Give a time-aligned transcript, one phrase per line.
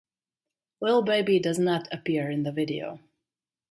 [0.81, 3.01] Lil Baby does not appear in the video.